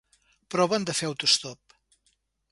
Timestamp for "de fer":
0.89-1.09